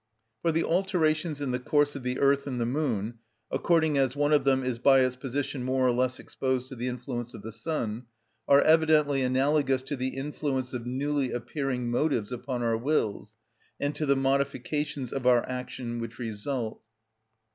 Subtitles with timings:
[0.41, 3.19] For the alterations in the course of the earth and the moon,
[3.51, 6.87] according as one of them is by its position more or less exposed to the
[6.87, 8.07] influence of the sun,
[8.47, 13.35] are evidently analogous to the influence of newly appearing motives upon our wills,
[13.79, 16.81] and to the modifications of our action which result.